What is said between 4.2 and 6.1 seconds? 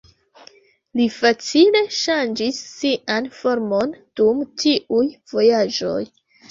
dum tiuj vojaĝoj.